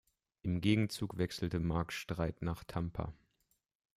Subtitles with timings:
[0.41, 3.13] Im Gegenzug wechselte Mark Streit nach Tampa.